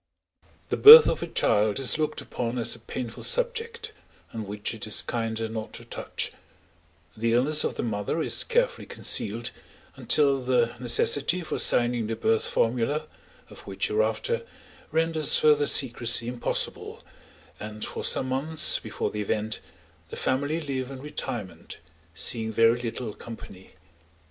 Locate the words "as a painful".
2.57-3.23